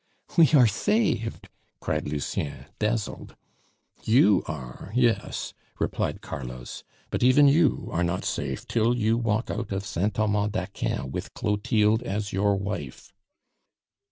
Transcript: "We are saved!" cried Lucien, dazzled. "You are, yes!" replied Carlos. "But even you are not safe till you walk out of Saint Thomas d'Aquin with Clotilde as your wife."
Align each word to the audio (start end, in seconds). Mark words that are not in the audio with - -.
"We 0.35 0.51
are 0.53 0.65
saved!" 0.65 1.47
cried 1.79 2.07
Lucien, 2.07 2.65
dazzled. 2.79 3.35
"You 4.03 4.41
are, 4.47 4.91
yes!" 4.95 5.53
replied 5.77 6.21
Carlos. 6.21 6.83
"But 7.11 7.21
even 7.21 7.47
you 7.47 7.87
are 7.91 8.03
not 8.03 8.25
safe 8.25 8.65
till 8.67 8.95
you 8.97 9.15
walk 9.15 9.51
out 9.51 9.71
of 9.71 9.85
Saint 9.85 10.15
Thomas 10.15 10.49
d'Aquin 10.49 11.11
with 11.11 11.35
Clotilde 11.35 12.01
as 12.01 12.33
your 12.33 12.55
wife." 12.55 13.13